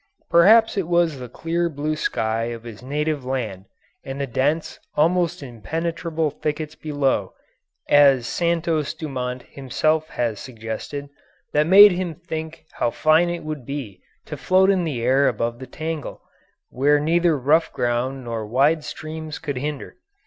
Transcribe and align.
Perhaps 0.31 0.77
it 0.77 0.87
was 0.87 1.19
the 1.19 1.29
clear 1.29 1.69
blue 1.69 1.95
sky 1.95 2.45
of 2.45 2.63
his 2.63 2.81
native 2.81 3.23
land, 3.23 3.65
and 4.03 4.19
the 4.19 4.25
dense, 4.25 4.79
almost 4.95 5.43
impenetrable 5.43 6.31
thickets 6.31 6.73
below, 6.73 7.35
as 7.87 8.25
Santos 8.25 8.95
Dumont 8.95 9.43
himself 9.43 10.07
has 10.09 10.39
suggested, 10.39 11.07
that 11.53 11.67
made 11.67 11.91
him 11.91 12.15
think 12.15 12.65
how 12.71 12.89
fine 12.89 13.29
it 13.29 13.43
would 13.43 13.63
be 13.63 14.01
to 14.25 14.35
float 14.35 14.71
in 14.71 14.85
the 14.85 15.03
air 15.03 15.27
above 15.27 15.59
the 15.59 15.67
tangle, 15.67 16.23
where 16.71 16.99
neither 16.99 17.37
rough 17.37 17.71
ground 17.71 18.23
nor 18.23 18.43
wide 18.47 18.83
streams 18.83 19.37
could 19.37 19.57
hinder. 19.57 19.97